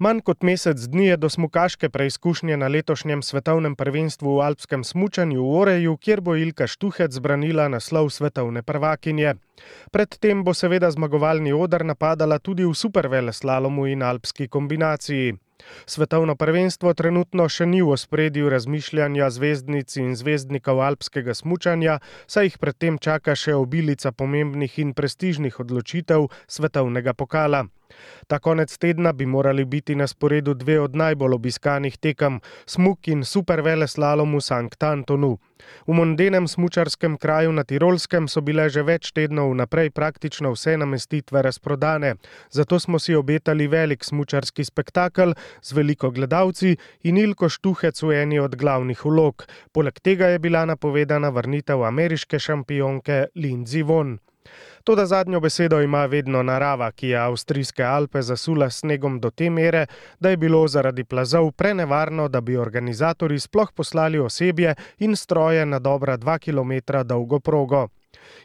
[0.00, 5.42] Manj kot mesec dni je do smukaške preizkušnje na letošnjem svetovnem prvenstvu v alpskem smučanju
[5.44, 9.34] v Oreju, kjer bo Ilka Štuhec branila naslov svetovne prvakinje.
[9.92, 15.34] Predtem bo seveda zmagovalni odr napadala tudi v superveleslalomu in alpski kombinaciji.
[15.84, 22.56] Svetovno prvenstvo trenutno še ni v ospredju razmišljanja zvezdnic in zvezdnikov alpskega smučanja, saj jih
[22.58, 27.66] predtem čaka še obilica pomembnih in prestižnih odločitev svetovnega pokala.
[28.26, 33.24] Ta konec tedna bi morali biti na sporedu dve od najbolj obiskanih tekem: smuk in
[33.24, 35.38] supervele slalom v Sankt Antonu.
[35.86, 41.42] V mondenem smučarskem kraju na Tirolskem so bile že več tednov vnaprej praktično vse namestitve
[41.42, 42.14] razprodane,
[42.50, 48.40] zato smo si obetali velik smučarski spektakel z veliko gledalci in Ilko Štuhec v eni
[48.40, 49.44] od glavnih vlog.
[49.72, 54.18] Poleg tega je bila napovedana vrnitev ameriške šampionke Lindsey Vonn.
[54.84, 59.86] Toda zadnjo besedo ima vedno narava, ki je avstrijske Alpe zasula snegom do te mere,
[60.20, 65.78] da je bilo zaradi plazov prenevarno, da bi organizatori sploh poslali osebje in stroje na
[65.78, 66.72] dobra dva km
[67.04, 67.88] dolgo progo.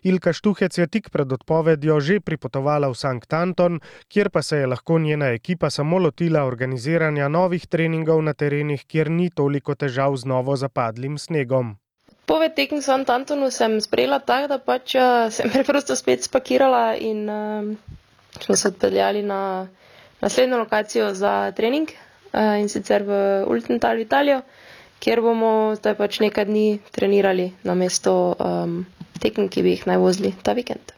[0.04, 4.68] Ilka Štuhec je tik pred odpovedjo že pripotovala v Sankt Anton, kjer pa se je
[4.68, 10.26] lahko njena ekipa samo lotila organiziranja novih treningov na terenih, kjer ni toliko težav z
[10.26, 11.78] novo zapadlim snegom.
[12.26, 17.30] Poved tekmi s Antonu sem sprejela tako, da pač uh, sem preprosto spet spakirala in
[17.30, 17.70] uh,
[18.42, 19.68] smo se odpeljali na
[20.22, 21.92] naslednjo lokacijo za trening
[22.34, 23.14] uh, in sicer v
[23.46, 24.42] Ultental v Italijo,
[25.00, 28.82] kjer bomo zdaj pač nekaj dni trenirali na mesto um,
[29.22, 30.95] tekmi, ki bi jih naj vozili ta vikend.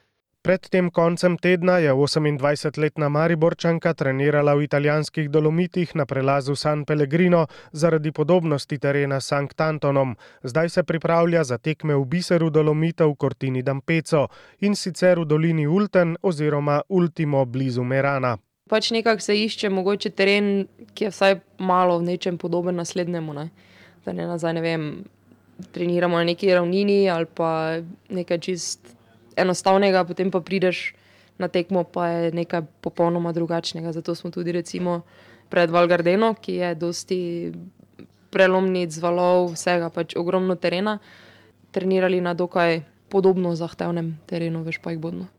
[0.47, 7.47] Pred tem koncem tedna je 28-letna Mariborčanka trenirala v italijanskih dolomitih na prelazu San Pellegrino
[7.75, 10.15] zaradi podobnosti terena s Sankt Antonom.
[10.43, 14.27] Zdaj se pripravlja za tekme v biseru dolomitev Cortini d'Ampezzo
[14.63, 18.37] in sicer v dolini Ulten oziroma Ultimo blizu Merana.
[18.69, 23.33] Pač nekako se išče mogoče teren, ki je vsaj malo v nečem podoben naslednjemu.
[23.33, 23.49] Ne?
[24.05, 24.91] Da ne nazaj, ne vem,
[25.75, 28.96] treniramo na neki ravnini ali pa nekaj čist
[29.37, 30.95] enostavnega, potem pa prideš
[31.37, 33.93] na tekmo, pa je nekaj popolnoma drugačnega.
[33.93, 35.01] Zato smo tudi recimo
[35.49, 37.21] pred Valgardeno, ki je dosti
[38.33, 40.97] prelomnic, valov, vsega pač ogromno terena,
[41.71, 45.29] trenirali na dokaj podobno zahtevnem terenu, veš pa jih bodno.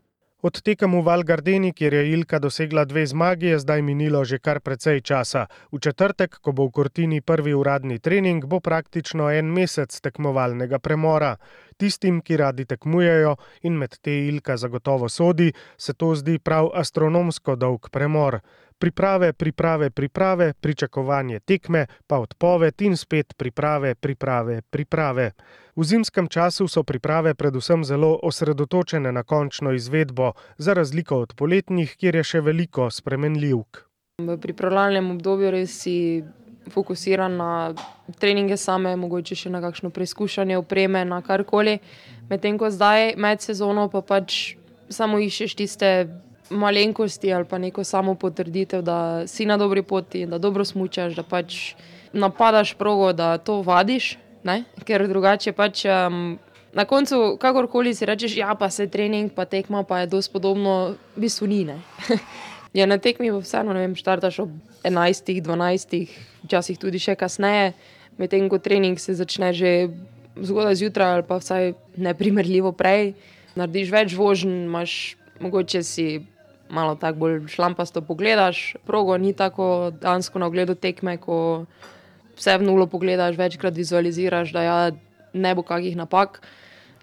[0.41, 4.61] Od tekem v Valgardeni, kjer je Ilka dosegla dve zmagi, je zdaj minilo že kar
[4.63, 5.49] precej časa.
[5.71, 11.35] V četrtek, ko bo v Kortini prvi uradni trening, bo praktično en mesec tekmovalnega premora.
[11.75, 13.35] Tistim, ki radi tekmujejo
[13.67, 18.39] in med te Ilka zagotovo sodi, se to zdi prav astronomsko dolg premor
[18.79, 25.31] priprave, priprave, priprave, pričakovanje tekme, pa odpoved in spet priprave, priprave, priprave.
[25.75, 31.95] V zimskem času so priprave predvsem zelo osredotočene na končno izvedbo, za razliko od poletnih,
[31.95, 33.83] kjer je še veliko spremenljivk.
[34.19, 36.23] V pripravljalnem obdobju res si
[36.69, 37.73] fokusiran na
[38.19, 41.79] treninge same, mogoče še na kakšno preizkušanje opreme, na karkoli.
[42.29, 44.55] Medtem ko zdaj med sezono pa pač
[44.89, 45.89] samo iščeš tiste
[46.49, 51.23] malenkosti ali pa neko samo potrditev, da si na dobri poti, da dobro smučaš, da
[51.23, 51.73] pač
[52.13, 54.63] napadaš progo, da to vadiš, ne?
[54.85, 55.85] ker drugače pač.
[55.85, 56.37] Um,
[56.69, 60.93] Na koncu, kakorkoli si rečeš, ja, pa se trening, pa tekma, pa je dosti podobno,
[61.17, 61.65] v bistvu ni.
[62.77, 64.53] ja, na tekmi pa vseeno, ne vem, štartaš ob
[64.85, 66.13] 11, 12,
[66.45, 67.73] včasih tudi še kasneje,
[68.21, 69.89] medtem ko trening se začne že
[70.37, 73.17] zgodaj zjutraj ali pa vsaj neprimerljivo prej.
[73.57, 76.21] Narediš več vožnj, imaš mogoče si
[76.69, 81.65] malo tako bolj šlampasto pogledaš, progo ni tako dansko na ogledu tekme, ko
[82.37, 84.79] vse v nulo pogledaš, večkrat vizualiziraš, da ja,
[85.33, 86.41] ne bo kakih napak.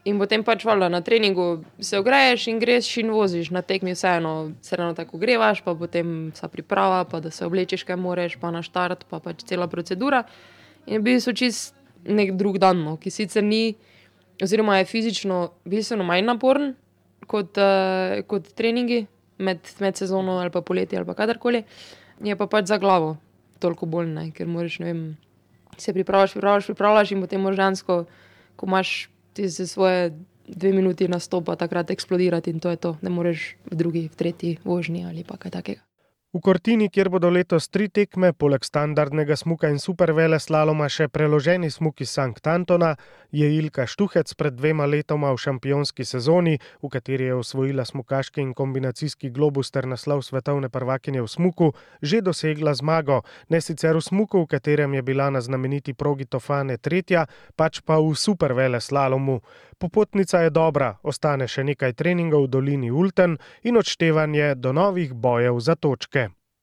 [0.06, 4.52] In potem pač valjda na treningu se ogreješ in greš in voziš, na tekmi vseeno
[4.62, 8.52] se eno tako grevaš, pa potem vsa priprava, pa da se oblečeš, kaj moreš, pa
[8.54, 10.22] na štart, pa pač cela procedura.
[10.86, 11.74] In bil so čist
[12.06, 13.74] nek drug dan, no, ki sicer ni,
[14.42, 16.74] oziroma je fizično bistveno manj naporen
[17.26, 19.06] kot, uh, kot treningi,
[19.38, 21.62] med, med sezono ali pa poletje ali kadarkoli,
[22.20, 23.16] je pa pač za glavo
[23.58, 24.30] toliko bolj, ne?
[24.36, 25.16] ker moraš vem,
[25.78, 28.04] se pripravljati, pripravljati, pripravljati in potem možgansko,
[28.56, 30.12] ko imaš ti se svoje
[30.48, 34.56] dve minuti nastopa, takrat eksplodirati in to je to, ne moreš v drugi, v tretji
[34.64, 35.80] vožnji ali pa kaj takega.
[36.34, 41.70] V Kortini, kjer bodo letos tri tekme, poleg standardnega smuka in supervele slaloma še preloženi
[41.70, 42.96] smuki Sankt Antona,
[43.30, 48.50] je Ilka Štuhec pred dvema letoma v šampionski sezoni, v kateri je osvojila smukaški in
[48.58, 51.70] kombinacijski globus ter naslov svetovne prvakinje v smuku,
[52.02, 53.22] že dosegla zmago.
[53.48, 58.02] Ne sicer v smuku, v katerem je bila na znameniti progi Tofane tretja, pač pa
[58.02, 59.40] v supervele slalomu.
[59.78, 65.60] Popotnica je dobra, ostane še nekaj treningov v dolini Ulten in odštevanje do novih bojev
[65.60, 66.30] za točke.